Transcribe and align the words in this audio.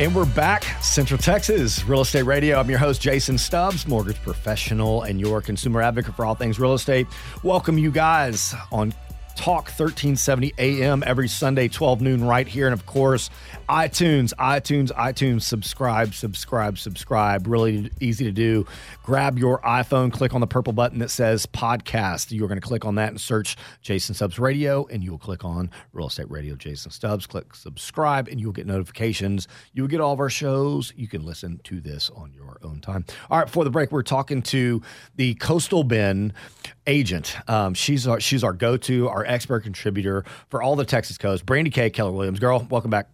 And 0.00 0.14
we're 0.14 0.24
back, 0.24 0.64
Central 0.82 1.18
Texas 1.18 1.84
Real 1.84 2.00
Estate 2.00 2.22
Radio. 2.22 2.58
I'm 2.58 2.70
your 2.70 2.78
host, 2.78 3.02
Jason 3.02 3.36
Stubbs, 3.36 3.86
mortgage 3.86 4.16
professional 4.22 5.02
and 5.02 5.20
your 5.20 5.42
consumer 5.42 5.82
advocate 5.82 6.14
for 6.14 6.24
all 6.24 6.34
things 6.34 6.58
real 6.58 6.72
estate. 6.72 7.06
Welcome 7.42 7.76
you 7.76 7.90
guys 7.90 8.54
on 8.72 8.94
Talk 9.40 9.68
1370 9.68 10.52
AM 10.58 11.02
every 11.06 11.26
Sunday, 11.26 11.66
12 11.66 12.02
noon, 12.02 12.22
right 12.22 12.46
here. 12.46 12.66
And 12.66 12.74
of 12.74 12.84
course, 12.84 13.30
iTunes, 13.70 14.34
iTunes, 14.34 14.92
iTunes, 14.92 15.44
subscribe, 15.44 16.12
subscribe, 16.12 16.76
subscribe. 16.76 17.46
Really 17.46 17.90
easy 18.00 18.26
to 18.26 18.32
do. 18.32 18.66
Grab 19.02 19.38
your 19.38 19.62
iPhone, 19.62 20.12
click 20.12 20.34
on 20.34 20.42
the 20.42 20.46
purple 20.46 20.74
button 20.74 20.98
that 20.98 21.08
says 21.08 21.46
podcast. 21.46 22.32
You're 22.32 22.48
going 22.48 22.60
to 22.60 22.66
click 22.66 22.84
on 22.84 22.96
that 22.96 23.08
and 23.08 23.18
search 23.18 23.56
Jason 23.80 24.14
Stubbs 24.14 24.38
Radio, 24.38 24.86
and 24.88 25.02
you'll 25.02 25.16
click 25.16 25.42
on 25.42 25.70
Real 25.94 26.08
Estate 26.08 26.30
Radio 26.30 26.54
Jason 26.54 26.90
Stubbs. 26.90 27.26
Click 27.26 27.54
subscribe, 27.54 28.28
and 28.28 28.38
you'll 28.38 28.52
get 28.52 28.66
notifications. 28.66 29.48
You'll 29.72 29.88
get 29.88 30.02
all 30.02 30.12
of 30.12 30.20
our 30.20 30.28
shows. 30.28 30.92
You 30.96 31.08
can 31.08 31.24
listen 31.24 31.60
to 31.64 31.80
this 31.80 32.10
on 32.14 32.34
your 32.34 32.58
own 32.62 32.80
time. 32.80 33.06
All 33.30 33.38
right, 33.38 33.46
before 33.46 33.64
the 33.64 33.70
break, 33.70 33.90
we're 33.90 34.02
talking 34.02 34.42
to 34.42 34.82
the 35.16 35.32
Coastal 35.36 35.82
Bend 35.82 36.34
agent. 36.86 37.36
Um, 37.48 37.74
she's 37.74 38.06
our 38.06 38.20
she's 38.20 38.44
our 38.44 38.52
go 38.52 38.76
to, 38.76 39.08
our 39.08 39.24
expert 39.24 39.62
contributor 39.62 40.24
for 40.48 40.62
all 40.62 40.76
the 40.76 40.84
Texas 40.84 41.18
coast. 41.18 41.46
Brandy 41.46 41.70
K. 41.70 41.90
Keller 41.90 42.12
Williams, 42.12 42.38
girl, 42.38 42.66
welcome 42.70 42.90
back. 42.90 43.08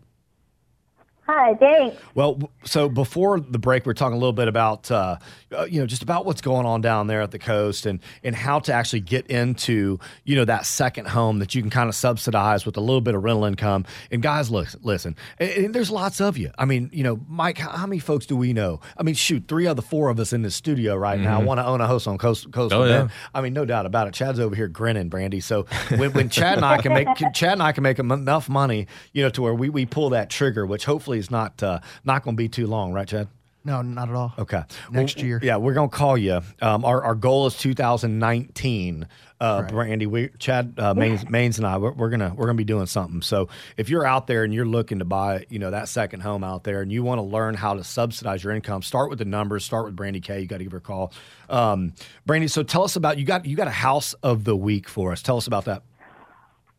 Hi, 1.37 1.55
thanks. 1.55 1.99
Well, 2.15 2.51
so 2.65 2.89
before 2.89 3.39
the 3.41 3.59
break, 3.59 3.85
we 3.85 3.91
are 3.91 3.95
talking 3.95 4.17
a 4.17 4.19
little 4.19 4.33
bit 4.33 4.49
about, 4.49 4.91
uh, 4.91 5.19
uh, 5.55 5.65
you 5.65 5.79
know, 5.79 5.87
just 5.87 6.03
about 6.03 6.25
what's 6.25 6.41
going 6.41 6.65
on 6.65 6.81
down 6.81 7.09
there 7.09 7.21
at 7.21 7.31
the 7.31 7.39
coast 7.39 7.85
and 7.85 8.01
and 8.25 8.35
how 8.35 8.59
to 8.61 8.73
actually 8.73 9.01
get 9.01 9.27
into, 9.27 10.01
you 10.25 10.35
know, 10.35 10.47
that 10.47 10.65
second 10.65 11.09
home 11.09 11.39
that 11.41 11.55
you 11.55 11.61
can 11.61 11.69
kind 11.69 11.91
of 11.91 11.95
subsidize 11.95 12.65
with 12.65 12.79
a 12.79 12.81
little 12.81 13.03
bit 13.03 13.15
of 13.15 13.23
rental 13.23 13.45
income. 13.45 13.85
And 14.11 14.23
guys, 14.23 14.51
look, 14.51 14.69
listen, 14.81 15.15
and, 15.39 15.51
and 15.51 15.75
there's 15.75 15.91
lots 15.91 16.23
of 16.23 16.39
you. 16.39 16.53
I 16.57 16.65
mean, 16.65 16.89
you 16.91 17.03
know, 17.03 17.21
Mike, 17.29 17.59
how, 17.59 17.69
how, 17.69 17.87
many 17.87 17.99
folks 17.99 18.25
do 18.25 18.35
we 18.35 18.55
know? 18.55 18.81
I 18.97 19.03
mean, 19.03 19.15
shoot, 19.15 19.45
three 19.47 19.67
of 19.67 19.77
the 19.77 19.83
four 19.83 20.09
of 20.09 20.19
us 20.19 20.33
in 20.33 20.41
the 20.41 20.51
studio 20.51 20.97
right 20.97 21.17
mm-hmm. 21.17 21.25
now 21.25 21.43
want 21.43 21.59
to 21.59 21.67
own 21.67 21.83
a 21.83 21.87
house 21.87 22.07
on 22.07 22.17
Coast 22.17 22.51
Coast. 22.51 22.73
Oh, 22.73 22.85
yeah. 22.85 23.09
I 23.35 23.43
mean, 23.43 23.53
no 23.53 23.67
doubt 23.67 23.85
about 23.85 24.09
it. 24.09 24.15
Chad's 24.15 24.41
over 24.41 24.57
here 24.57 24.69
grinning, 24.69 25.11
Brandy. 25.11 25.41
So 25.41 25.67
when, 25.97 26.15
when 26.15 26.31
Chad 26.31 26.57
and 26.57 26.65
I 26.65 26.79
can 26.81 26.95
make 26.95 27.09
Chad 27.35 27.53
and 27.53 27.63
I 27.63 27.73
can 27.73 27.83
make 27.83 27.99
enough 27.99 28.49
money, 28.49 28.87
you 29.13 29.23
know, 29.23 29.29
to 29.29 29.43
where 29.43 29.55
we 29.55 29.69
we 29.69 29.85
pull 29.85 30.09
that 30.11 30.31
trigger, 30.31 30.65
which 30.65 30.87
hopefully 30.87 31.19
is 31.19 31.26
not 31.31 31.63
uh, 31.63 31.81
not 32.05 32.23
going 32.23 32.37
to 32.37 32.43
be 32.43 32.49
too 32.49 32.67
long, 32.67 32.93
right, 32.93 33.07
Chad? 33.07 33.29
No, 33.67 33.83
not 33.83 34.09
at 34.09 34.15
all. 34.15 34.33
Okay. 34.39 34.63
Next 34.93 35.17
well, 35.17 35.27
year. 35.27 35.41
Yeah, 35.43 35.57
we're 35.57 35.75
going 35.75 35.91
to 35.91 35.97
call 35.97 36.17
you. 36.17 36.41
Um, 36.63 36.85
our, 36.85 37.03
our 37.03 37.17
goal 37.17 37.49
is 37.49 37.59
2019. 37.59 39.09
Uh, 39.41 39.61
right. 39.63 39.73
Brandy, 39.73 40.07
we, 40.07 40.29
Chad, 40.39 40.75
uh, 40.79 40.95
Maines, 40.95 41.25
Maines, 41.25 41.59
and 41.59 41.67
I, 41.67 41.77
we're, 41.77 41.91
we're, 41.93 42.09
gonna 42.09 42.33
we're 42.35 42.47
gonna 42.47 42.57
be 42.57 42.65
doing 42.65 42.87
something. 42.87 43.23
So 43.23 43.49
if 43.77 43.91
you're 43.91 44.07
out 44.07 44.29
there 44.29 44.45
and 44.45 44.55
you're 44.55 44.65
looking 44.65 45.01
to 45.01 45.05
buy, 45.05 45.47
you 45.51 45.59
know, 45.59 45.73
that 45.73 45.89
second 45.89 46.21
home 46.21 46.45
out 46.45 46.63
there, 46.63 46.81
and 46.81 46.93
you 46.93 47.03
want 47.03 47.19
to 47.19 47.23
learn 47.23 47.55
how 47.55 47.75
to 47.75 47.83
subsidize 47.83 48.45
your 48.45 48.55
income, 48.55 48.83
start 48.83 49.11
with 49.11 49.19
the 49.19 49.25
numbers. 49.25 49.65
Start 49.65 49.85
with 49.85 49.97
Brandy 49.97 50.21
K. 50.21 50.41
You 50.41 50.47
got 50.47 50.59
to 50.59 50.65
give 50.65 50.73
her 50.73 50.79
a 50.79 50.81
call. 50.81 51.13
Um, 51.51 51.93
Brandy, 52.25 52.49
so 52.49 52.63
tell 52.63 52.85
us 52.85 52.97
about 52.97 53.19
you 53.19 53.27
got 53.27 53.45
you 53.45 53.57
got 53.57 53.67
a 53.67 53.73
house 53.73 54.15
of 54.23 54.45
the 54.45 54.57
week 54.57 54.89
for 54.89 55.13
us. 55.13 55.23
Tell 55.23 55.37
us 55.37 55.49
about 55.49 55.65
that. 55.65 55.83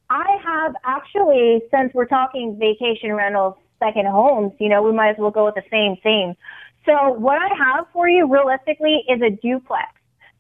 I 0.10 0.38
have 0.44 0.74
actually, 0.86 1.62
since 1.70 1.94
we're 1.94 2.06
talking 2.06 2.58
vacation 2.58 3.14
rentals, 3.14 3.56
second 3.80 4.08
homes, 4.08 4.54
you 4.60 4.70
know, 4.70 4.82
we 4.82 4.92
might 4.92 5.10
as 5.10 5.16
well 5.18 5.32
go 5.32 5.46
with 5.46 5.56
the 5.56 5.64
same 5.72 5.96
theme. 6.02 6.36
So 6.86 7.12
what 7.12 7.38
I 7.38 7.50
have 7.56 7.86
for 7.92 8.08
you 8.08 8.32
realistically 8.32 9.04
is 9.10 9.22
a 9.22 9.30
duplex. 9.30 9.90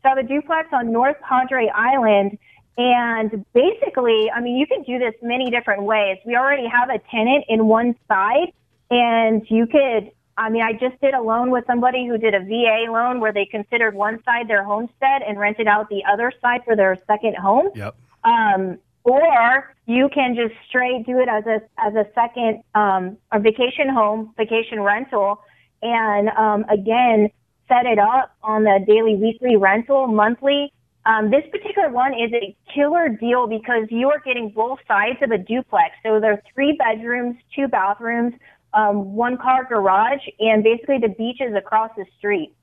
So 0.01 0.09
I 0.09 0.15
have 0.15 0.17
a 0.17 0.23
duplex 0.23 0.69
on 0.71 0.91
North 0.91 1.17
Padre 1.21 1.69
Island. 1.73 2.37
And 2.77 3.45
basically, 3.53 4.29
I 4.33 4.39
mean, 4.39 4.55
you 4.55 4.67
can 4.67 4.83
do 4.83 4.99
this 4.99 5.13
many 5.21 5.49
different 5.49 5.83
ways. 5.83 6.17
We 6.25 6.35
already 6.35 6.67
have 6.67 6.89
a 6.89 6.99
tenant 7.09 7.45
in 7.49 7.65
one 7.65 7.95
side 8.07 8.53
and 8.89 9.45
you 9.49 9.65
could, 9.67 10.11
I 10.37 10.49
mean, 10.49 10.61
I 10.61 10.73
just 10.73 11.01
did 11.01 11.13
a 11.13 11.21
loan 11.21 11.49
with 11.51 11.65
somebody 11.65 12.07
who 12.07 12.17
did 12.17 12.35
a 12.35 12.39
VA 12.39 12.91
loan 12.91 13.19
where 13.19 13.33
they 13.33 13.45
considered 13.45 13.95
one 13.95 14.23
side 14.23 14.47
their 14.47 14.63
homestead 14.63 15.23
and 15.27 15.39
rented 15.39 15.67
out 15.67 15.89
the 15.89 16.03
other 16.09 16.31
side 16.41 16.61
for 16.63 16.75
their 16.75 16.97
second 17.07 17.35
home. 17.35 17.69
Yep. 17.75 17.95
Um, 18.23 18.77
or 19.07 19.73
you 19.85 20.09
can 20.13 20.35
just 20.35 20.53
straight 20.67 21.05
do 21.05 21.17
it 21.19 21.29
as 21.29 21.45
a 21.45 21.61
as 21.79 21.95
a 21.95 22.05
second 22.13 22.61
um, 22.75 23.17
a 23.31 23.39
vacation 23.39 23.89
home, 23.89 24.33
vacation 24.37 24.81
rental, 24.81 25.39
and 25.81 26.29
um, 26.29 26.65
again 26.69 27.29
set 27.69 27.85
it 27.85 27.99
up 27.99 28.35
on 28.43 28.63
the 28.63 28.79
daily, 28.85 29.15
weekly 29.15 29.55
rental, 29.55 30.07
monthly. 30.07 30.71
Um, 31.05 31.31
this 31.31 31.43
particular 31.51 31.89
one 31.89 32.13
is 32.13 32.31
a 32.33 32.55
killer 32.73 33.07
deal 33.09 33.47
because 33.47 33.87
you 33.89 34.09
are 34.09 34.19
getting 34.19 34.49
both 34.49 34.79
sides 34.87 35.19
of 35.21 35.31
a 35.31 35.37
duplex. 35.37 35.95
So 36.03 36.19
there 36.19 36.33
are 36.33 36.41
three 36.53 36.77
bedrooms, 36.77 37.37
two 37.55 37.67
bathrooms, 37.69 38.33
um, 38.73 39.15
one 39.15 39.37
car 39.37 39.63
garage, 39.63 40.19
and 40.39 40.63
basically 40.63 40.97
the 40.99 41.09
beach 41.17 41.39
is 41.39 41.55
across 41.55 41.91
the 41.95 42.05
street. 42.17 42.53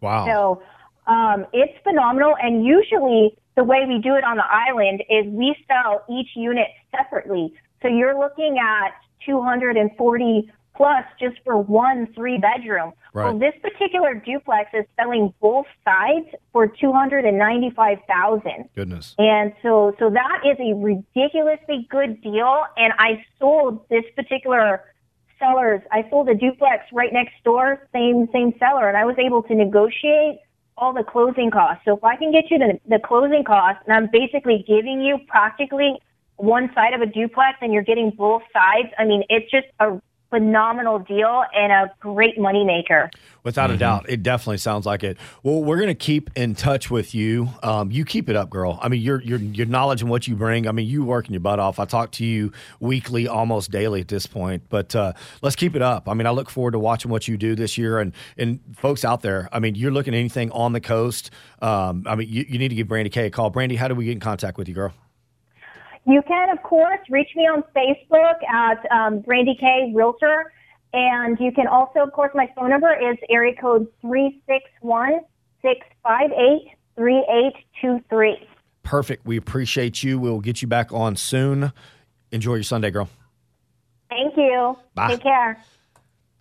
Wow. 0.00 0.26
So 0.26 0.62
um, 1.12 1.46
it's 1.52 1.76
phenomenal, 1.82 2.36
and 2.40 2.64
usually 2.64 3.36
the 3.56 3.64
way 3.64 3.84
we 3.86 3.98
do 3.98 4.14
it 4.14 4.24
on 4.24 4.36
the 4.36 4.46
island 4.48 5.02
is 5.10 5.26
we 5.26 5.54
sell 5.68 6.04
each 6.10 6.30
unit 6.34 6.68
separately. 6.90 7.52
So 7.82 7.88
you're 7.88 8.18
looking 8.18 8.58
at 8.58 8.92
240 9.26 10.50
plus 10.74 11.04
just 11.20 11.36
for 11.44 11.58
one 11.58 12.06
three 12.14 12.38
bedroom. 12.38 12.92
Right. 13.12 13.24
Well, 13.24 13.38
this 13.38 13.52
particular 13.60 14.14
duplex 14.14 14.70
is 14.72 14.86
selling 14.96 15.34
both 15.40 15.66
sides 15.84 16.28
for 16.52 16.66
295,000. 16.66 18.70
Goodness. 18.74 19.14
And 19.18 19.52
so 19.62 19.94
so 19.98 20.08
that 20.10 20.40
is 20.46 20.56
a 20.58 20.72
ridiculously 20.74 21.86
good 21.90 22.22
deal 22.22 22.64
and 22.76 22.92
I 22.98 23.24
sold 23.38 23.86
this 23.88 24.04
particular 24.16 24.82
sellers. 25.38 25.82
I 25.90 26.08
sold 26.08 26.28
a 26.28 26.34
duplex 26.34 26.84
right 26.92 27.12
next 27.12 27.34
door, 27.44 27.86
same 27.92 28.28
same 28.32 28.54
seller 28.58 28.88
and 28.88 28.96
I 28.96 29.04
was 29.04 29.16
able 29.18 29.42
to 29.44 29.54
negotiate 29.54 30.40
all 30.82 30.92
the 30.92 31.04
closing 31.04 31.50
costs. 31.50 31.82
So 31.84 31.96
if 31.96 32.02
I 32.02 32.16
can 32.16 32.32
get 32.32 32.50
you 32.50 32.58
the, 32.58 32.80
the 32.88 32.98
closing 32.98 33.44
costs, 33.44 33.82
and 33.86 33.94
I'm 33.94 34.08
basically 34.12 34.64
giving 34.66 35.00
you 35.00 35.18
practically 35.28 35.94
one 36.36 36.70
side 36.74 36.92
of 36.92 37.00
a 37.00 37.06
duplex 37.06 37.58
and 37.60 37.72
you're 37.72 37.84
getting 37.84 38.10
both 38.10 38.42
sides, 38.52 38.88
I 38.98 39.04
mean, 39.04 39.22
it's 39.28 39.48
just 39.48 39.68
a 39.78 40.02
phenomenal 40.32 40.98
deal 40.98 41.44
and 41.54 41.70
a 41.70 41.92
great 42.00 42.38
moneymaker. 42.38 43.10
Without 43.44 43.66
mm-hmm. 43.66 43.74
a 43.74 43.78
doubt, 43.78 44.06
it 44.08 44.22
definitely 44.22 44.58
sounds 44.58 44.86
like 44.86 45.04
it. 45.04 45.18
Well, 45.42 45.62
we're 45.62 45.76
going 45.76 45.88
to 45.88 45.94
keep 45.94 46.30
in 46.36 46.54
touch 46.54 46.90
with 46.90 47.14
you. 47.14 47.50
Um, 47.62 47.90
you 47.90 48.04
keep 48.04 48.30
it 48.30 48.36
up, 48.36 48.48
girl. 48.48 48.78
I 48.80 48.88
mean, 48.88 49.02
your 49.02 49.20
your 49.20 49.38
your 49.38 49.66
knowledge 49.66 50.00
and 50.00 50.10
what 50.10 50.26
you 50.26 50.34
bring. 50.36 50.66
I 50.66 50.72
mean, 50.72 50.86
you 50.86 51.04
working 51.04 51.32
your 51.32 51.40
butt 51.40 51.58
off. 51.58 51.78
I 51.78 51.84
talk 51.84 52.12
to 52.12 52.24
you 52.24 52.52
weekly, 52.80 53.28
almost 53.28 53.70
daily 53.70 54.00
at 54.00 54.08
this 54.08 54.26
point. 54.26 54.62
But 54.68 54.96
uh, 54.96 55.12
let's 55.42 55.56
keep 55.56 55.76
it 55.76 55.82
up. 55.82 56.08
I 56.08 56.14
mean, 56.14 56.26
I 56.26 56.30
look 56.30 56.48
forward 56.48 56.70
to 56.72 56.78
watching 56.78 57.10
what 57.10 57.28
you 57.28 57.36
do 57.36 57.54
this 57.54 57.76
year. 57.76 57.98
And 57.98 58.14
and 58.38 58.60
folks 58.76 59.04
out 59.04 59.20
there, 59.22 59.48
I 59.52 59.58
mean, 59.58 59.74
you're 59.74 59.92
looking 59.92 60.14
at 60.14 60.18
anything 60.18 60.50
on 60.52 60.72
the 60.72 60.80
coast. 60.80 61.30
Um, 61.60 62.04
I 62.06 62.14
mean, 62.14 62.28
you, 62.28 62.46
you 62.48 62.58
need 62.58 62.68
to 62.68 62.74
give 62.74 62.88
Brandy 62.88 63.10
K 63.10 63.26
a 63.26 63.30
call. 63.30 63.50
Brandy, 63.50 63.76
how 63.76 63.88
do 63.88 63.94
we 63.94 64.06
get 64.06 64.12
in 64.12 64.20
contact 64.20 64.56
with 64.56 64.68
you, 64.68 64.74
girl? 64.74 64.94
You 66.04 66.22
can, 66.26 66.50
of 66.50 66.62
course, 66.62 67.00
reach 67.10 67.30
me 67.36 67.44
on 67.44 67.62
Facebook 67.76 68.42
at 68.52 68.84
um, 68.90 69.20
Brandy 69.20 69.56
K 69.58 69.92
Realtor. 69.94 70.52
And 70.92 71.38
you 71.40 71.52
can 71.52 71.66
also, 71.66 72.00
of 72.00 72.12
course, 72.12 72.32
my 72.34 72.50
phone 72.54 72.70
number 72.70 72.92
is 72.92 73.16
area 73.30 73.54
code 73.58 73.86
361 74.02 75.20
658 75.62 76.76
3823. 76.96 78.48
Perfect. 78.82 79.24
We 79.24 79.36
appreciate 79.36 80.02
you. 80.02 80.18
We'll 80.18 80.40
get 80.40 80.60
you 80.60 80.68
back 80.68 80.92
on 80.92 81.16
soon. 81.16 81.72
Enjoy 82.30 82.54
your 82.54 82.64
Sunday, 82.64 82.90
girl. 82.90 83.08
Thank 84.10 84.36
you. 84.36 84.76
Bye. 84.94 85.08
Take 85.08 85.22
care. 85.22 85.62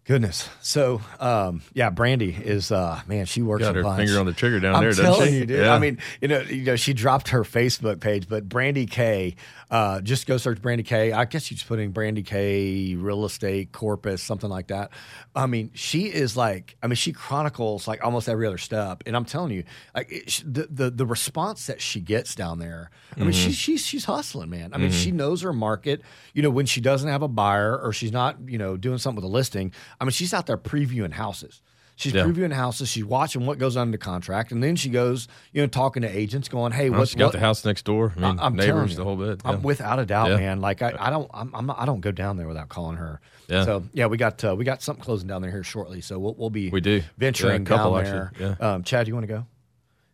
Goodness. 0.05 0.49
So, 0.61 0.99
um, 1.19 1.61
yeah, 1.73 1.91
Brandy 1.91 2.31
is 2.31 2.71
uh, 2.71 3.01
man. 3.05 3.27
She 3.27 3.43
works 3.43 3.63
got 3.63 3.75
her 3.75 3.83
bunch. 3.83 3.99
finger 3.99 4.19
on 4.19 4.25
the 4.25 4.33
trigger 4.33 4.59
down 4.59 4.75
I'm 4.75 4.81
there, 4.81 4.93
doesn't 4.93 5.27
she? 5.27 5.37
You, 5.37 5.45
dude. 5.45 5.59
Yeah. 5.59 5.75
I 5.75 5.79
mean, 5.79 5.99
you 6.19 6.27
know, 6.27 6.41
you 6.41 6.63
know, 6.63 6.75
she 6.75 6.93
dropped 6.93 7.29
her 7.29 7.43
Facebook 7.43 7.99
page, 7.99 8.27
but 8.27 8.49
Brandy 8.49 8.87
K. 8.87 9.35
Uh, 9.69 10.01
just 10.01 10.27
go 10.27 10.35
search 10.35 10.61
Brandy 10.61 10.83
K. 10.83 11.13
I 11.13 11.23
guess 11.25 11.49
you 11.49 11.55
just 11.55 11.67
put 11.67 11.79
in 11.79 11.91
Brandy 11.91 12.23
K. 12.23 12.95
Real 12.95 13.23
Estate 13.25 13.71
Corpus, 13.71 14.21
something 14.21 14.49
like 14.49 14.67
that. 14.67 14.89
I 15.33 15.45
mean, 15.45 15.71
she 15.75 16.07
is 16.07 16.35
like, 16.35 16.75
I 16.83 16.87
mean, 16.87 16.95
she 16.95 17.13
chronicles 17.13 17.87
like 17.87 18.03
almost 18.03 18.27
every 18.27 18.47
other 18.47 18.57
step, 18.57 19.03
and 19.05 19.15
I'm 19.15 19.23
telling 19.23 19.53
you, 19.53 19.63
like 19.95 20.11
it, 20.11 20.43
the, 20.45 20.67
the 20.69 20.89
the 20.89 21.05
response 21.05 21.67
that 21.67 21.79
she 21.79 22.01
gets 22.01 22.35
down 22.35 22.59
there. 22.59 22.89
I 23.15 23.19
mean, 23.19 23.29
mm-hmm. 23.29 23.31
she's 23.33 23.55
she's 23.55 23.85
she's 23.85 24.05
hustling, 24.05 24.49
man. 24.49 24.73
I 24.73 24.77
mean, 24.77 24.89
mm-hmm. 24.89 24.97
she 24.97 25.11
knows 25.11 25.41
her 25.43 25.53
market. 25.53 26.01
You 26.33 26.41
know, 26.41 26.49
when 26.49 26.65
she 26.65 26.81
doesn't 26.81 27.07
have 27.07 27.21
a 27.21 27.27
buyer 27.27 27.77
or 27.77 27.93
she's 27.93 28.11
not, 28.11 28.37
you 28.47 28.57
know, 28.57 28.75
doing 28.77 28.97
something 28.97 29.21
with 29.21 29.31
a 29.31 29.33
listing. 29.33 29.71
I 30.01 30.03
mean, 30.03 30.11
she's 30.11 30.33
out 30.33 30.47
there 30.47 30.57
previewing 30.57 31.13
houses. 31.13 31.61
She's 31.95 32.13
yeah. 32.13 32.23
previewing 32.23 32.51
houses. 32.51 32.89
She's 32.89 33.05
watching 33.05 33.45
what 33.45 33.59
goes 33.59 33.77
under 33.77 33.95
contract, 33.95 34.51
and 34.51 34.63
then 34.63 34.75
she 34.75 34.89
goes, 34.89 35.27
you 35.51 35.61
know, 35.61 35.67
talking 35.67 36.01
to 36.01 36.09
agents, 36.09 36.49
going, 36.49 36.71
"Hey, 36.71 36.89
well, 36.89 36.99
what's 36.99 37.13
got 37.13 37.25
what? 37.25 37.31
the 37.33 37.39
house 37.39 37.63
next 37.63 37.85
door? 37.85 38.11
I 38.17 38.19
mean, 38.19 38.39
I'm 38.39 38.55
neighbors, 38.55 38.95
the 38.95 39.03
whole 39.03 39.15
bit. 39.15 39.41
Yeah. 39.45 39.51
I'm 39.51 39.61
without 39.61 39.99
a 39.99 40.05
doubt, 40.07 40.31
yeah. 40.31 40.37
man. 40.37 40.61
Like 40.61 40.81
I, 40.81 40.95
I 40.97 41.11
don't, 41.11 41.29
I'm, 41.31 41.53
I'm 41.53 41.69
I 41.69 41.85
don't 41.85 42.01
go 42.01 42.11
down 42.11 42.37
there 42.37 42.47
without 42.47 42.69
calling 42.69 42.97
her. 42.97 43.21
Yeah. 43.47 43.65
So 43.65 43.83
yeah, 43.93 44.07
we 44.07 44.17
got 44.17 44.43
uh, 44.43 44.55
we 44.57 44.65
got 44.65 44.81
something 44.81 45.03
closing 45.03 45.27
down 45.27 45.43
there 45.43 45.51
here 45.51 45.63
shortly. 45.63 46.01
So 46.01 46.17
we'll, 46.17 46.33
we'll 46.33 46.49
be 46.49 46.71
we 46.71 46.81
do 46.81 47.03
venturing 47.19 47.65
couple, 47.65 47.93
down 47.93 48.03
there. 48.03 48.31
Actually. 48.33 48.55
Yeah. 48.59 48.73
Um, 48.73 48.83
Chad, 48.83 49.05
do 49.05 49.09
you 49.09 49.13
want 49.13 49.27
to 49.27 49.33
go? 49.33 49.45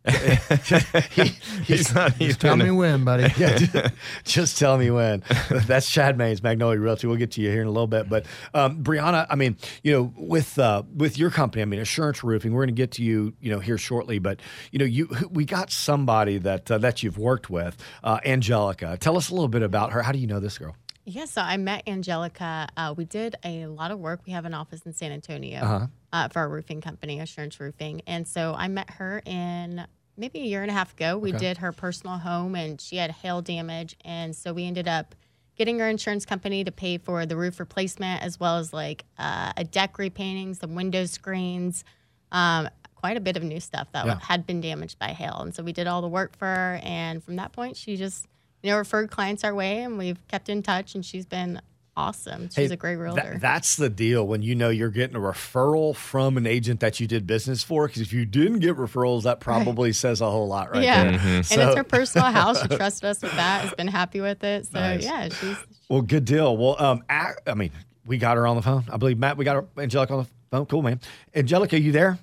he, 1.12 1.24
he's 1.63 1.94
not 1.94 2.13
even. 2.19 2.36
Tell 2.36 2.56
me 2.56 2.71
when, 2.71 3.04
buddy. 3.04 3.24
yeah, 3.38 3.57
just, 3.57 3.94
just, 4.24 4.59
tell 4.59 4.77
me 4.77 4.89
when. 4.89 5.24
That's 5.50 5.89
Chad 5.89 6.18
Maines, 6.18 6.42
Magnolia 6.42 6.80
Realty. 6.80 7.07
We'll 7.07 7.18
get 7.18 7.31
to 7.31 7.42
you 7.42 7.50
here 7.50 7.62
in 7.62 7.68
a 7.68 7.71
little 7.71 7.88
bit. 7.88 8.09
But 8.09 8.25
um, 8.54 8.83
Brianna, 8.83 9.27
I 9.30 9.36
mean, 9.36 9.57
you 9.83 9.92
know, 9.92 10.13
with 10.15 10.57
uh, 10.57 10.83
with 10.95 11.18
your 11.18 11.30
company, 11.30 11.62
I 11.62 11.65
mean, 11.65 11.80
Assurance 11.80 12.24
Roofing. 12.24 12.54
We're 12.54 12.65
going 12.65 12.75
to 12.75 12.80
get 12.80 12.92
to 12.92 13.04
you, 13.04 13.33
you 13.42 13.51
know, 13.51 13.59
here 13.59 13.77
shortly. 13.77 14.19
But 14.19 14.39
you 14.71 14.80
know, 14.80 14.86
you 14.86 15.09
we 15.30 15.45
got 15.45 15.71
somebody 15.71 16.38
that 16.39 16.71
uh, 16.71 16.77
that 16.77 17.04
you've 17.04 17.18
worked 17.18 17.50
with, 17.50 17.77
uh, 18.04 18.19
Angelica. 18.25 18.98
Tell 19.00 19.18
us 19.18 19.30
a 19.30 19.33
little 19.33 19.48
bit 19.50 19.63
about 19.63 19.92
her. 19.94 20.01
How 20.01 20.12
do 20.12 20.19
you 20.19 20.27
know 20.27 20.39
this 20.39 20.57
girl? 20.57 20.75
Yeah, 21.09 21.24
so 21.24 21.42
I 21.42 21.56
met 21.56 21.88
Angelica. 21.88 22.68
Uh, 22.75 22.94
we 22.98 23.06
did 23.06 23.38
a 23.45 23.68
lot 23.68 23.92
of 23.92 24.00
work. 24.00 24.19
We 24.25 24.33
have 24.33 24.44
an 24.44 24.54
office 24.54 24.81
in 24.86 24.92
San 24.92 25.13
Antonio 25.13 25.62
uh-huh. 25.62 25.88
uh, 26.12 26.27
for 26.27 26.39
our 26.39 26.50
roofing 26.50 26.81
company, 26.81 27.21
Assurance 27.21 27.57
Roofing. 27.62 28.01
And 28.06 28.27
so 28.27 28.54
I 28.54 28.68
met 28.68 28.89
her 28.89 29.21
in 29.25 29.88
maybe 30.18 30.40
a 30.40 30.44
year 30.44 30.62
and 30.62 30.72
a 30.72 30.74
half 30.74 30.94
ago. 30.94 31.18
We 31.18 31.30
okay. 31.30 31.40
did 31.40 31.58
her 31.60 31.72
personal 31.72 32.18
home 32.18 32.56
and 32.56 32.81
she 32.81 32.98
had 32.98 33.12
hail 33.12 33.42
damage. 33.42 33.96
And 34.04 34.36
so 34.36 34.54
we 34.54 34.66
ended 34.66 34.88
up 34.88 35.16
getting 35.58 35.80
her 35.80 35.88
insurance 35.88 36.25
company 36.25 36.64
to 36.64 36.72
pay 36.72 36.98
for 36.98 37.25
the 37.25 37.36
roof 37.36 37.60
replacement 37.60 38.22
as 38.22 38.40
well 38.40 38.58
as 38.58 38.74
like 38.74 39.06
uh, 39.18 39.54
a 39.58 39.64
deck 39.64 39.98
repainting, 39.98 40.54
some 40.54 40.75
window 40.75 41.06
screens, 41.06 41.84
um, 42.31 42.69
quite 42.96 43.18
a 43.18 43.22
bit 43.22 43.38
of 43.38 43.44
new 43.44 43.60
stuff 43.60 43.88
that 43.94 44.06
yeah. 44.06 44.19
had 44.19 44.46
been 44.46 44.60
damaged 44.60 45.00
by 45.00 45.10
hail. 45.10 45.38
And 45.40 45.54
so 45.54 45.64
we 45.64 45.72
did 45.72 45.88
all 45.88 46.02
the 46.02 46.08
work 46.08 46.36
for 46.38 46.46
her. 46.46 46.80
And 46.84 47.24
from 47.24 47.36
that 47.38 47.54
point, 47.54 47.78
she 47.78 47.96
just 47.96 48.28
you 48.64 48.72
know, 48.72 48.78
referred 48.78 49.12
clients 49.12 49.44
our 49.44 49.54
way, 49.54 49.84
and 49.84 49.98
we've 49.98 50.19
kept 50.28 50.50
in 50.50 50.64
touch. 50.64 50.96
And 50.96 51.06
she's 51.06 51.25
been 51.25 51.62
awesome. 51.97 52.49
She's 52.49 52.69
hey, 52.69 52.73
a 52.73 52.77
great 52.77 52.95
realtor. 52.95 53.33
That, 53.33 53.41
that's 53.41 53.75
the 53.75 53.89
deal 53.89 54.25
when 54.25 54.41
you 54.44 54.55
know 54.55 54.69
you're 54.69 54.91
getting 54.91 55.15
a 55.15 55.19
referral 55.19 55.95
from 55.95 56.38
an 56.38 56.45
agent 56.45 56.79
that 56.79 56.99
you 56.99 57.07
did 57.07 57.27
business 57.27 57.63
for. 57.63 57.88
Because 57.88 58.01
if 58.01 58.13
you 58.13 58.25
didn't 58.25 58.59
get 58.59 58.77
referrals, 58.77 59.23
that 59.23 59.39
probably 59.39 59.89
right. 59.89 59.95
says 59.95 60.21
a 60.21 60.29
whole 60.29 60.47
lot, 60.47 60.71
right? 60.71 60.83
Yeah, 60.83 61.11
mm-hmm. 61.11 61.27
and 61.27 61.39
it's 61.61 61.75
her 61.75 61.83
personal 61.83 62.31
house. 62.31 62.61
She 62.61 62.67
trusted 62.77 63.09
us 63.09 63.21
with 63.21 63.33
that. 63.33 63.63
Has 63.63 63.73
been 63.73 63.88
happy 63.88 64.21
with 64.21 64.44
it. 64.44 64.67
So 64.67 64.79
nice. 64.79 65.03
yeah, 65.03 65.29
she's 65.29 65.57
well. 65.89 66.01
Good 66.01 66.25
deal. 66.25 66.55
Well, 66.55 66.81
um, 66.81 67.03
I, 67.09 67.33
I 67.45 67.55
mean, 67.55 67.71
we 68.05 68.17
got 68.17 68.38
her 68.38 68.45
on 68.47 68.55
the 68.55 68.61
phone. 68.61 68.85
I 68.91 68.97
believe 68.97 69.17
Matt. 69.17 69.38
We 69.38 69.44
got 69.44 69.55
her, 69.55 69.65
Angelica 69.81 70.13
on 70.13 70.19
the 70.23 70.29
phone. 70.51 70.65
Cool, 70.67 70.83
man. 70.83 71.01
Angelica, 71.35 71.79
you 71.79 71.91
there? 71.91 72.19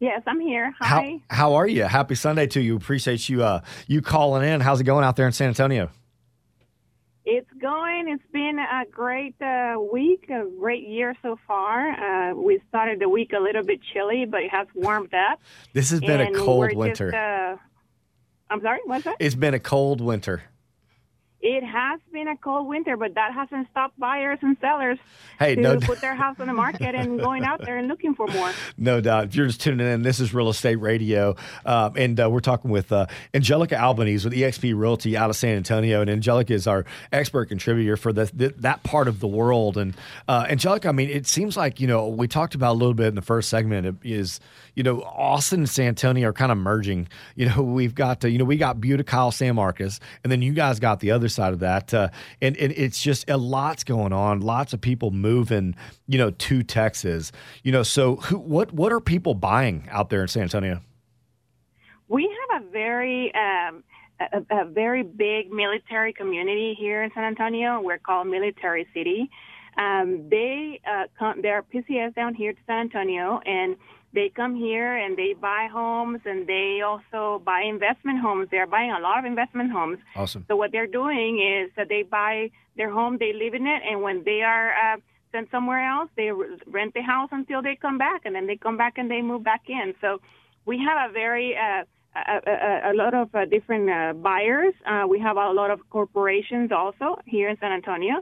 Yes, 0.00 0.22
I'm 0.28 0.38
here. 0.38 0.72
Hi. 0.80 1.20
How, 1.28 1.36
how 1.36 1.54
are 1.54 1.66
you? 1.66 1.82
Happy 1.82 2.14
Sunday 2.14 2.46
to 2.48 2.60
you. 2.60 2.76
Appreciate 2.76 3.28
you 3.28 3.42
uh, 3.42 3.62
you 3.88 4.00
calling 4.00 4.48
in. 4.48 4.60
How's 4.60 4.80
it 4.80 4.84
going 4.84 5.04
out 5.04 5.16
there 5.16 5.26
in 5.26 5.32
San 5.32 5.48
Antonio? 5.48 5.90
It's 7.30 7.50
going. 7.60 8.08
It's 8.08 8.32
been 8.32 8.58
a 8.58 8.86
great 8.90 9.34
uh, 9.42 9.76
week, 9.92 10.30
a 10.30 10.46
great 10.58 10.88
year 10.88 11.14
so 11.20 11.38
far. 11.46 11.90
Uh, 11.90 12.34
we 12.34 12.58
started 12.70 13.00
the 13.00 13.08
week 13.10 13.32
a 13.36 13.38
little 13.38 13.62
bit 13.62 13.80
chilly, 13.92 14.24
but 14.24 14.44
it 14.44 14.50
has 14.50 14.66
warmed 14.74 15.12
up. 15.12 15.38
This 15.74 15.90
has 15.90 16.00
been 16.00 16.22
a 16.22 16.32
cold 16.32 16.74
winter. 16.74 17.10
Just, 17.10 17.14
uh, 17.14 17.56
I'm 18.48 18.62
sorry, 18.62 18.78
what's 18.86 19.04
that? 19.04 19.16
It's 19.20 19.34
been 19.34 19.52
a 19.52 19.60
cold 19.60 20.00
winter. 20.00 20.44
It 21.48 21.64
has 21.64 21.98
been 22.12 22.28
a 22.28 22.36
cold 22.36 22.66
winter, 22.66 22.96
but 22.96 23.14
that 23.14 23.32
hasn't 23.32 23.70
stopped 23.70 23.98
buyers 23.98 24.38
and 24.42 24.56
sellers 24.60 24.98
hey, 25.38 25.54
to 25.54 25.60
no 25.60 25.78
put 25.78 26.00
their 26.02 26.14
house 26.14 26.38
on 26.40 26.46
the 26.46 26.52
market 26.52 26.94
and 26.94 27.18
going 27.22 27.44
out 27.44 27.64
there 27.64 27.78
and 27.78 27.88
looking 27.88 28.14
for 28.14 28.26
more. 28.26 28.52
No 28.76 29.00
doubt. 29.00 29.24
If 29.24 29.34
you're 29.34 29.46
just 29.46 29.60
tuning 29.60 29.86
in, 29.86 30.02
this 30.02 30.20
is 30.20 30.34
Real 30.34 30.50
Estate 30.50 30.76
Radio, 30.76 31.36
um, 31.64 31.94
and 31.96 32.20
uh, 32.20 32.28
we're 32.28 32.40
talking 32.40 32.70
with 32.70 32.92
uh, 32.92 33.06
Angelica 33.32 33.80
Albanese 33.80 34.28
with 34.28 34.36
eXp 34.36 34.78
Realty 34.78 35.16
out 35.16 35.30
of 35.30 35.36
San 35.36 35.56
Antonio, 35.56 36.02
and 36.02 36.10
Angelica 36.10 36.52
is 36.52 36.66
our 36.66 36.84
expert 37.12 37.48
contributor 37.48 37.96
for 37.96 38.12
the, 38.12 38.30
the 38.34 38.48
that 38.58 38.82
part 38.82 39.08
of 39.08 39.20
the 39.20 39.28
world. 39.28 39.78
And 39.78 39.96
uh, 40.26 40.46
Angelica, 40.50 40.88
I 40.88 40.92
mean, 40.92 41.08
it 41.08 41.26
seems 41.26 41.56
like 41.56 41.80
you 41.80 41.86
know 41.86 42.08
we 42.08 42.28
talked 42.28 42.54
about 42.56 42.72
a 42.72 42.78
little 42.78 42.94
bit 42.94 43.06
in 43.06 43.14
the 43.14 43.22
first 43.22 43.48
segment 43.48 44.00
is 44.02 44.40
you 44.74 44.82
know 44.82 45.02
Austin 45.02 45.60
and 45.60 45.68
San 45.68 45.88
Antonio 45.88 46.28
are 46.28 46.32
kind 46.32 46.52
of 46.52 46.58
merging. 46.58 47.08
You 47.36 47.48
know, 47.48 47.62
we've 47.78 47.94
got 47.94 48.22
you 48.24 48.36
know 48.36 48.44
we 48.44 48.58
got 48.58 48.82
Buda, 48.82 49.04
Kyle, 49.04 49.30
San 49.30 49.54
Marcos, 49.54 49.98
and 50.22 50.30
then 50.30 50.42
you 50.42 50.52
guys 50.52 50.78
got 50.78 51.00
the 51.00 51.12
other 51.12 51.28
other 51.28 51.37
side 51.38 51.52
of 51.52 51.60
that. 51.60 51.94
Uh, 51.94 52.08
and, 52.42 52.56
and 52.56 52.72
it's 52.76 53.00
just 53.00 53.30
a 53.30 53.36
lot's 53.36 53.84
going 53.84 54.12
on. 54.12 54.40
Lots 54.40 54.72
of 54.72 54.80
people 54.80 55.10
moving, 55.10 55.76
you 56.06 56.18
know, 56.18 56.30
to 56.30 56.62
Texas. 56.62 57.32
You 57.62 57.72
know, 57.72 57.82
so 57.82 58.16
who, 58.16 58.38
what 58.38 58.72
what 58.72 58.92
are 58.92 59.00
people 59.00 59.34
buying 59.34 59.86
out 59.90 60.10
there 60.10 60.22
in 60.22 60.28
San 60.28 60.42
Antonio? 60.42 60.80
We 62.08 62.28
have 62.50 62.62
a 62.62 62.70
very 62.70 63.32
um, 63.34 63.84
a, 64.20 64.62
a, 64.62 64.64
very 64.64 65.02
big 65.04 65.52
military 65.52 66.12
community 66.12 66.74
here 66.78 67.02
in 67.02 67.10
San 67.14 67.24
Antonio. 67.24 67.80
We're 67.80 67.98
called 67.98 68.26
Military 68.26 68.86
City. 68.92 69.30
Um, 69.76 70.28
they 70.28 70.80
uh, 70.84 71.04
come, 71.18 71.40
they're 71.40 71.62
PCS 71.62 72.14
down 72.14 72.34
here 72.34 72.52
to 72.52 72.58
San 72.66 72.80
Antonio, 72.80 73.40
and 73.46 73.76
they 74.18 74.28
come 74.42 74.54
here 74.56 74.96
and 74.96 75.16
they 75.16 75.32
buy 75.34 75.68
homes 75.70 76.20
and 76.24 76.44
they 76.48 76.82
also 76.84 77.40
buy 77.44 77.60
investment 77.62 78.18
homes. 78.20 78.48
They're 78.50 78.66
buying 78.66 78.90
a 78.90 78.98
lot 78.98 79.16
of 79.20 79.24
investment 79.24 79.70
homes. 79.70 79.98
Awesome. 80.16 80.44
So 80.48 80.56
what 80.56 80.72
they're 80.72 80.92
doing 81.02 81.32
is 81.38 81.70
that 81.76 81.88
they 81.88 82.02
buy 82.02 82.50
their 82.76 82.90
home, 82.90 83.18
they 83.18 83.32
live 83.32 83.54
in 83.54 83.64
it, 83.74 83.80
and 83.88 84.02
when 84.02 84.24
they 84.24 84.40
are 84.42 84.68
uh, 84.82 84.96
sent 85.30 85.46
somewhere 85.52 85.82
else, 85.94 86.10
they 86.16 86.30
rent 86.66 86.94
the 86.94 87.02
house 87.02 87.30
until 87.30 87.62
they 87.62 87.76
come 87.76 87.96
back, 87.96 88.22
and 88.24 88.34
then 88.34 88.46
they 88.48 88.56
come 88.56 88.76
back 88.76 88.98
and 88.98 89.08
they 89.08 89.22
move 89.22 89.44
back 89.44 89.64
in. 89.68 89.94
So 90.00 90.20
we 90.66 90.76
have 90.88 90.98
a 91.08 91.12
very 91.12 91.56
uh, 91.56 91.84
a, 92.16 92.36
a, 92.54 92.92
a, 92.92 92.94
lot 92.94 93.14
of 93.14 93.32
uh, 93.34 93.44
different 93.44 93.88
uh, 93.88 94.14
buyers. 94.14 94.74
Uh, 94.84 95.04
we 95.08 95.20
have 95.20 95.36
a 95.36 95.50
lot 95.52 95.70
of 95.70 95.78
corporations 95.90 96.72
also 96.72 97.20
here 97.24 97.48
in 97.48 97.56
San 97.60 97.70
Antonio 97.70 98.16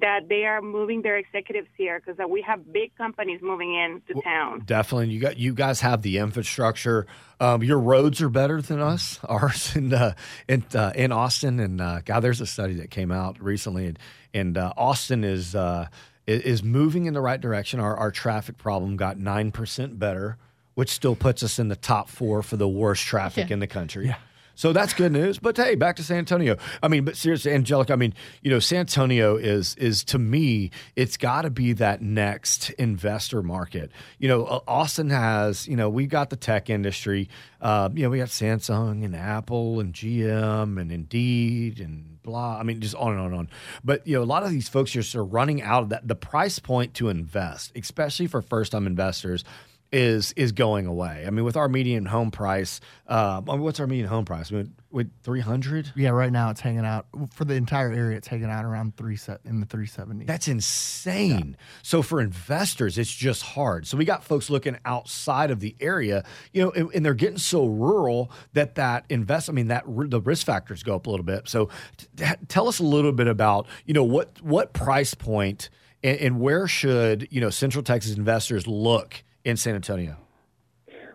that 0.00 0.28
they 0.28 0.44
are 0.44 0.60
moving 0.60 1.02
their 1.02 1.16
executives 1.16 1.68
here 1.76 2.00
because 2.00 2.18
we 2.28 2.42
have 2.42 2.72
big 2.72 2.94
companies 2.96 3.40
moving 3.42 3.74
into 3.74 4.14
well, 4.14 4.22
town. 4.22 4.62
Definitely, 4.64 5.08
you 5.08 5.20
got 5.20 5.36
you 5.36 5.54
guys 5.54 5.80
have 5.80 6.02
the 6.02 6.18
infrastructure. 6.18 7.06
Um, 7.40 7.62
your 7.62 7.78
roads 7.78 8.20
are 8.22 8.28
better 8.28 8.60
than 8.60 8.80
us. 8.80 9.20
Ours 9.28 9.76
in 9.76 9.92
uh, 9.92 10.14
in, 10.48 10.64
uh, 10.74 10.92
in 10.94 11.12
Austin, 11.12 11.60
and 11.60 11.80
uh, 11.80 12.00
God, 12.04 12.20
there's 12.20 12.40
a 12.40 12.46
study 12.46 12.74
that 12.74 12.90
came 12.90 13.12
out 13.12 13.42
recently, 13.42 13.86
and, 13.86 13.98
and 14.34 14.58
uh, 14.58 14.72
Austin 14.76 15.24
is 15.24 15.54
uh, 15.54 15.86
is 16.26 16.62
moving 16.62 17.06
in 17.06 17.14
the 17.14 17.20
right 17.20 17.40
direction. 17.40 17.80
Our 17.80 17.96
our 17.96 18.10
traffic 18.10 18.58
problem 18.58 18.96
got 18.96 19.18
nine 19.18 19.52
percent 19.52 19.98
better, 19.98 20.36
which 20.74 20.90
still 20.90 21.16
puts 21.16 21.42
us 21.42 21.58
in 21.58 21.68
the 21.68 21.76
top 21.76 22.08
four 22.08 22.42
for 22.42 22.56
the 22.56 22.68
worst 22.68 23.04
traffic 23.04 23.48
yeah. 23.48 23.54
in 23.54 23.60
the 23.60 23.66
country. 23.66 24.06
Yeah. 24.06 24.16
So 24.58 24.72
that's 24.72 24.92
good 24.92 25.12
news. 25.12 25.38
But 25.38 25.56
hey, 25.56 25.76
back 25.76 25.94
to 25.96 26.02
San 26.02 26.18
Antonio. 26.18 26.56
I 26.82 26.88
mean, 26.88 27.04
but 27.04 27.16
seriously, 27.16 27.52
Angelica, 27.52 27.92
I 27.92 27.96
mean, 27.96 28.12
you 28.42 28.50
know, 28.50 28.58
San 28.58 28.80
Antonio 28.80 29.36
is 29.36 29.76
is 29.76 30.02
to 30.06 30.18
me, 30.18 30.72
it's 30.96 31.16
got 31.16 31.42
to 31.42 31.50
be 31.50 31.74
that 31.74 32.02
next 32.02 32.70
investor 32.70 33.40
market. 33.40 33.92
You 34.18 34.26
know, 34.26 34.64
Austin 34.66 35.10
has, 35.10 35.68
you 35.68 35.76
know, 35.76 35.88
we 35.88 36.06
got 36.06 36.30
the 36.30 36.36
tech 36.36 36.70
industry. 36.70 37.28
Uh, 37.60 37.88
you 37.94 38.02
know, 38.02 38.10
we 38.10 38.18
got 38.18 38.30
Samsung 38.30 39.04
and 39.04 39.14
Apple 39.14 39.78
and 39.78 39.94
GM 39.94 40.80
and 40.80 40.90
Indeed 40.90 41.78
and 41.78 42.20
blah. 42.24 42.58
I 42.58 42.64
mean, 42.64 42.80
just 42.80 42.96
on 42.96 43.12
and 43.12 43.20
on 43.20 43.26
and 43.26 43.34
on. 43.36 43.50
But 43.84 44.08
you 44.08 44.16
know, 44.16 44.24
a 44.24 44.26
lot 44.26 44.42
of 44.42 44.50
these 44.50 44.68
folks 44.68 44.90
just 44.90 45.14
are 45.14 45.24
running 45.24 45.62
out 45.62 45.84
of 45.84 45.88
that 45.90 46.08
the 46.08 46.16
price 46.16 46.58
point 46.58 46.94
to 46.94 47.10
invest, 47.10 47.70
especially 47.76 48.26
for 48.26 48.42
first 48.42 48.72
time 48.72 48.88
investors 48.88 49.44
is 49.90 50.32
is 50.32 50.52
going 50.52 50.86
away. 50.86 51.24
I 51.26 51.30
mean, 51.30 51.44
with 51.44 51.56
our 51.56 51.68
median 51.68 52.04
home 52.04 52.30
price, 52.30 52.80
uh, 53.06 53.40
what's 53.40 53.80
our 53.80 53.86
median 53.86 54.08
home 54.08 54.24
price? 54.24 54.52
I 54.52 54.56
mean, 54.56 54.74
with 54.90 55.10
three 55.22 55.40
hundred. 55.40 55.92
Yeah, 55.96 56.10
right 56.10 56.30
now 56.30 56.50
it's 56.50 56.60
hanging 56.60 56.84
out 56.84 57.06
for 57.32 57.44
the 57.44 57.54
entire 57.54 57.90
area. 57.90 58.16
It's 58.16 58.28
hanging 58.28 58.50
out 58.50 58.64
around 58.64 58.96
three 58.96 59.16
set 59.16 59.40
in 59.44 59.60
the 59.60 59.66
three 59.66 59.86
seventy. 59.86 60.24
That's 60.24 60.48
insane. 60.48 61.56
Yeah. 61.58 61.64
So 61.82 62.02
for 62.02 62.20
investors, 62.20 62.98
it's 62.98 63.12
just 63.12 63.42
hard. 63.42 63.86
So 63.86 63.96
we 63.96 64.04
got 64.04 64.24
folks 64.24 64.50
looking 64.50 64.78
outside 64.84 65.50
of 65.50 65.60
the 65.60 65.74
area, 65.80 66.24
you 66.52 66.62
know, 66.62 66.70
and, 66.72 66.90
and 66.94 67.04
they're 67.04 67.14
getting 67.14 67.38
so 67.38 67.66
rural 67.66 68.30
that 68.52 68.74
that 68.76 69.04
invest. 69.08 69.48
I 69.48 69.52
mean, 69.52 69.68
that 69.68 69.84
the 69.86 70.20
risk 70.20 70.46
factors 70.46 70.82
go 70.82 70.96
up 70.96 71.06
a 71.06 71.10
little 71.10 71.26
bit. 71.26 71.48
So 71.48 71.70
t- 72.16 72.24
tell 72.48 72.68
us 72.68 72.78
a 72.78 72.84
little 72.84 73.12
bit 73.12 73.26
about 73.26 73.66
you 73.86 73.94
know 73.94 74.04
what 74.04 74.40
what 74.42 74.72
price 74.74 75.14
point 75.14 75.70
and, 76.02 76.18
and 76.18 76.40
where 76.40 76.68
should 76.68 77.28
you 77.30 77.40
know 77.40 77.50
Central 77.50 77.82
Texas 77.82 78.16
investors 78.16 78.66
look 78.66 79.24
in 79.48 79.56
San 79.56 79.74
Antonio? 79.74 80.16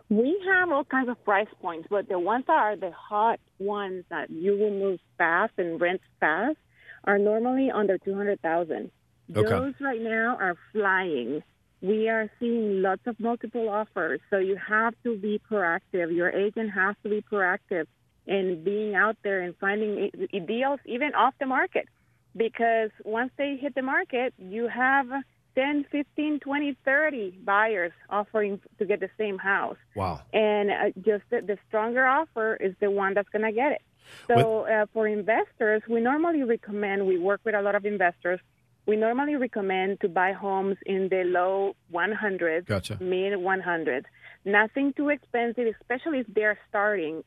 We 0.09 0.41
have 0.47 0.71
all 0.71 0.83
kinds 0.83 1.07
of 1.07 1.23
price 1.23 1.47
points, 1.61 1.87
but 1.89 2.09
the 2.09 2.17
ones 2.17 2.45
that 2.47 2.53
are 2.53 2.75
the 2.75 2.91
hot 2.91 3.39
ones 3.59 4.03
that 4.09 4.31
you 4.31 4.57
will 4.57 4.71
move 4.71 4.99
fast 5.17 5.53
and 5.57 5.79
rent 5.79 6.01
fast 6.19 6.57
are 7.03 7.19
normally 7.19 7.69
under 7.69 7.97
200,000. 7.99 8.91
Okay. 9.35 9.49
Those 9.49 9.73
right 9.79 10.01
now 10.01 10.37
are 10.39 10.55
flying. 10.71 11.43
We 11.81 12.09
are 12.09 12.29
seeing 12.39 12.81
lots 12.81 13.01
of 13.05 13.19
multiple 13.19 13.69
offers, 13.69 14.19
so 14.29 14.37
you 14.37 14.57
have 14.67 14.95
to 15.03 15.15
be 15.15 15.39
proactive. 15.49 16.15
Your 16.15 16.29
agent 16.29 16.71
has 16.71 16.95
to 17.03 17.09
be 17.09 17.21
proactive 17.21 17.85
in 18.25 18.63
being 18.63 18.95
out 18.95 19.17
there 19.23 19.41
and 19.41 19.53
finding 19.59 20.09
deals 20.47 20.79
even 20.85 21.13
off 21.13 21.33
the 21.39 21.45
market 21.45 21.87
because 22.35 22.89
once 23.03 23.31
they 23.37 23.57
hit 23.59 23.75
the 23.75 23.81
market, 23.81 24.33
you 24.37 24.67
have 24.67 25.07
10, 25.55 25.85
15, 25.91 26.39
20, 26.39 26.77
30 26.83 27.39
buyers 27.43 27.91
offering 28.09 28.59
to 28.79 28.85
get 28.85 28.99
the 28.99 29.09
same 29.17 29.37
house. 29.37 29.77
Wow. 29.95 30.21
And 30.33 30.69
uh, 30.71 30.73
just 30.97 31.23
the, 31.29 31.41
the, 31.41 31.57
stronger 31.67 32.05
offer 32.05 32.55
is 32.55 32.73
the 32.79 32.89
one 32.89 33.13
that's 33.13 33.29
going 33.29 33.45
to 33.45 33.51
get 33.51 33.71
it. 33.73 33.81
So 34.27 34.67
uh, 34.67 34.85
for 34.93 35.07
investors, 35.07 35.81
we 35.87 36.01
normally 36.01 36.43
recommend, 36.43 37.05
we 37.05 37.17
work 37.17 37.41
with 37.43 37.55
a 37.55 37.61
lot 37.61 37.75
of 37.75 37.85
investors, 37.85 38.39
we 38.85 38.97
normally 38.97 39.35
recommend 39.35 40.01
to 40.01 40.09
buy 40.09 40.33
homes 40.33 40.77
in 40.85 41.07
the 41.09 41.23
low 41.23 41.75
100s, 41.93 42.65
gotcha. 42.65 42.97
mid 42.99 43.33
100s. 43.33 44.03
Nothing 44.43 44.93
too 44.93 45.09
expensive, 45.09 45.73
especially 45.79 46.19
if 46.19 46.27
they're 46.27 46.59
starting 46.67 47.23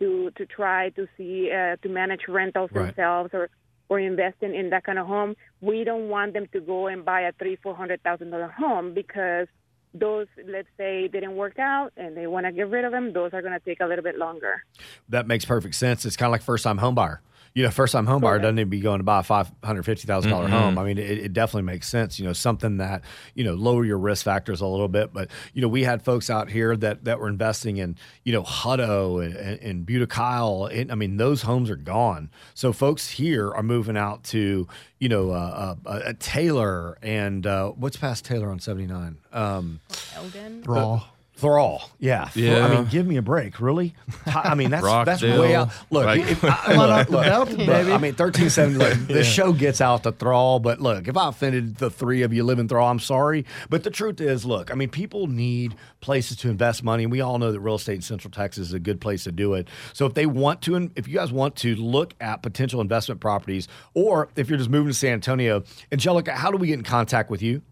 to 0.00 0.30
to 0.36 0.46
try 0.46 0.90
to 0.90 1.08
see 1.16 1.50
uh, 1.50 1.76
to 1.82 1.88
manage 1.88 2.28
rentals 2.28 2.70
Right. 2.72 2.86
themselves 2.94 3.30
or 3.32 3.48
or 3.88 3.98
investing 3.98 4.54
in 4.54 4.70
that 4.70 4.84
kind 4.84 4.98
of 4.98 5.06
home. 5.06 5.34
We 5.60 5.84
don't 5.84 6.08
want 6.08 6.34
them 6.34 6.46
to 6.52 6.60
go 6.60 6.86
and 6.86 7.04
buy 7.04 7.22
a 7.22 7.32
three 7.32 7.56
four 7.56 7.74
hundred 7.74 8.02
thousand 8.02 8.30
dollar 8.30 8.48
home 8.48 8.94
because 8.94 9.48
those 9.94 10.26
let's 10.46 10.68
say 10.76 11.08
didn't 11.08 11.34
work 11.36 11.58
out 11.58 11.92
and 11.96 12.16
they 12.16 12.26
want 12.26 12.46
to 12.46 12.52
get 12.52 12.68
rid 12.68 12.84
of 12.84 12.92
them. 12.92 13.12
Those 13.12 13.32
are 13.32 13.42
going 13.42 13.58
to 13.58 13.64
take 13.64 13.80
a 13.80 13.86
little 13.86 14.04
bit 14.04 14.18
longer. 14.18 14.64
That 15.08 15.26
makes 15.26 15.44
perfect 15.44 15.74
sense. 15.74 16.04
It's 16.04 16.16
kind 16.16 16.28
of 16.28 16.32
like 16.32 16.42
first 16.42 16.64
time 16.64 16.78
home 16.78 16.94
buyer. 16.94 17.22
You 17.58 17.64
know, 17.64 17.72
first 17.72 17.92
time 17.92 18.06
home 18.06 18.20
buyer 18.20 18.38
doesn't 18.38 18.56
even 18.56 18.70
be 18.70 18.78
going 18.78 19.00
to 19.00 19.04
buy 19.04 19.18
a 19.18 19.22
five 19.24 19.50
hundred 19.64 19.82
fifty 19.82 20.06
thousand 20.06 20.30
dollar 20.30 20.46
home. 20.46 20.78
I 20.78 20.84
mean, 20.84 20.96
it, 20.96 21.18
it 21.18 21.32
definitely 21.32 21.62
makes 21.64 21.88
sense. 21.88 22.16
You 22.16 22.24
know, 22.24 22.32
something 22.32 22.76
that 22.76 23.02
you 23.34 23.42
know 23.42 23.54
lower 23.54 23.84
your 23.84 23.98
risk 23.98 24.24
factors 24.26 24.60
a 24.60 24.66
little 24.68 24.86
bit. 24.86 25.12
But 25.12 25.28
you 25.54 25.62
know, 25.62 25.66
we 25.66 25.82
had 25.82 26.00
folks 26.00 26.30
out 26.30 26.48
here 26.48 26.76
that 26.76 27.06
that 27.06 27.18
were 27.18 27.28
investing 27.28 27.78
in 27.78 27.96
you 28.22 28.32
know 28.32 28.44
Hutto 28.44 29.24
and, 29.24 29.34
and, 29.34 29.60
and 29.60 29.84
Buda 29.84 30.68
And, 30.72 30.92
I 30.92 30.94
mean, 30.94 31.16
those 31.16 31.42
homes 31.42 31.68
are 31.68 31.74
gone. 31.74 32.30
So 32.54 32.72
folks 32.72 33.10
here 33.10 33.52
are 33.52 33.64
moving 33.64 33.96
out 33.96 34.22
to 34.26 34.68
you 35.00 35.08
know 35.08 35.32
uh, 35.32 35.74
uh, 35.84 36.00
a 36.04 36.14
Taylor 36.14 36.96
and 37.02 37.44
uh, 37.44 37.70
what's 37.70 37.96
past 37.96 38.24
Taylor 38.24 38.50
on 38.50 38.60
seventy 38.60 38.86
nine. 38.86 39.18
Um, 39.32 39.80
Elgin. 40.14 40.62
Raw. 40.62 41.02
Thrall, 41.38 41.88
yeah. 42.00 42.30
Yeah. 42.34 42.66
I 42.66 42.74
mean, 42.74 42.86
give 42.86 43.06
me 43.06 43.16
a 43.16 43.22
break, 43.22 43.60
really. 43.60 43.94
I 44.26 44.56
mean, 44.56 44.70
that's 44.70 44.82
that's 44.84 45.22
Rockdale. 45.22 45.40
way 45.40 45.54
out. 45.54 45.70
Look, 45.88 46.04
Like- 46.06 46.22
if, 46.22 46.42
I, 46.44 46.48
Come 46.50 46.76
look, 46.76 47.10
look, 47.10 47.48
look, 47.50 47.58
baby. 47.58 47.92
I 47.92 47.98
mean, 47.98 48.14
thirteen 48.14 48.50
seventy. 48.50 48.78
Look, 48.78 48.94
the 49.06 49.22
show 49.22 49.52
gets 49.52 49.80
out 49.80 50.02
to 50.02 50.10
Thrall, 50.10 50.58
but 50.58 50.80
look, 50.80 51.06
if 51.06 51.16
I 51.16 51.28
offended 51.28 51.76
the 51.76 51.90
three 51.90 52.22
of 52.22 52.32
you 52.32 52.42
living 52.42 52.66
Thrall, 52.66 52.90
I'm 52.90 52.98
sorry. 52.98 53.46
But 53.70 53.84
the 53.84 53.90
truth 53.90 54.20
is, 54.20 54.44
look, 54.44 54.72
I 54.72 54.74
mean, 54.74 54.88
people 54.88 55.28
need 55.28 55.76
places 56.00 56.36
to 56.38 56.50
invest 56.50 56.82
money, 56.82 57.04
and 57.04 57.12
we 57.12 57.20
all 57.20 57.38
know 57.38 57.52
that 57.52 57.60
real 57.60 57.76
estate 57.76 57.94
in 57.94 58.02
Central 58.02 58.32
Texas 58.32 58.66
is 58.68 58.72
a 58.74 58.80
good 58.80 59.00
place 59.00 59.22
to 59.22 59.30
do 59.30 59.54
it. 59.54 59.68
So 59.92 60.06
if 60.06 60.14
they 60.14 60.26
want 60.26 60.60
to, 60.62 60.90
if 60.96 61.06
you 61.06 61.14
guys 61.14 61.30
want 61.30 61.54
to 61.58 61.76
look 61.76 62.14
at 62.20 62.42
potential 62.42 62.80
investment 62.80 63.20
properties, 63.20 63.68
or 63.94 64.28
if 64.34 64.48
you're 64.48 64.58
just 64.58 64.70
moving 64.70 64.88
to 64.90 64.94
San 64.94 65.12
Antonio, 65.12 65.62
Angelica, 65.92 66.32
how 66.32 66.50
do 66.50 66.56
we 66.56 66.66
get 66.66 66.74
in 66.80 66.82
contact 66.84 67.30
with 67.30 67.42
you? 67.42 67.62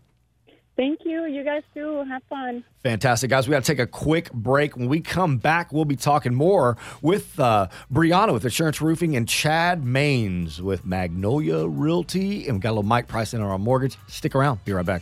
Thank 0.79 1.01
you. 1.03 1.25
You 1.25 1.43
guys 1.43 1.63
too. 1.73 2.05
Have 2.05 2.23
fun. 2.29 2.63
Fantastic, 2.83 3.29
guys. 3.29 3.49
We 3.49 3.51
got 3.51 3.65
to 3.65 3.67
take 3.69 3.79
a 3.79 3.87
quick 3.87 4.31
break. 4.31 4.77
When 4.77 4.87
we 4.87 5.01
come 5.01 5.37
back, 5.37 5.73
we'll 5.73 5.83
be 5.83 5.97
talking 5.97 6.33
more 6.33 6.77
with 7.01 7.37
uh, 7.37 7.67
Brianna 7.91 8.31
with 8.31 8.45
Assurance 8.45 8.81
Roofing 8.81 9.17
and 9.17 9.27
Chad 9.27 9.83
Maines 9.83 10.61
with 10.61 10.85
Magnolia 10.85 11.67
Realty. 11.67 12.47
And 12.47 12.55
we 12.55 12.61
got 12.61 12.69
a 12.69 12.71
little 12.71 12.83
Mike 12.83 13.09
Price 13.09 13.33
in 13.33 13.41
our 13.41 13.59
mortgage. 13.59 13.97
Stick 14.07 14.35
around. 14.35 14.63
Be 14.63 14.71
right 14.71 14.85
back. 14.85 15.01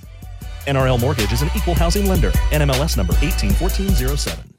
NRL 0.65 0.99
Mortgage 0.99 1.31
is 1.31 1.43
an 1.43 1.51
equal 1.55 1.75
housing 1.75 2.07
lender. 2.07 2.31
NMLS 2.49 2.97
number 2.97 3.13
181407. 3.13 4.55